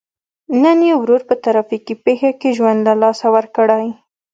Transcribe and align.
نن 0.61 0.77
یې 0.87 0.93
ورور 1.01 1.21
په 1.29 1.35
ترافیکي 1.43 1.95
پېښه 2.05 2.29
کې 2.39 2.49
ژوند 2.57 2.79
له 2.87 2.93
لاسه 3.01 3.27
ورکړی. 3.35 3.89